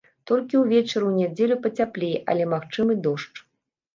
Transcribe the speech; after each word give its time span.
Толькі 0.29 0.55
ўвечары 0.61 0.89
ў 0.89 1.11
нядзелю 1.19 1.57
пацяплее, 1.65 2.11
але 2.33 2.43
магчымы 2.57 2.93
дождж. 3.09 3.35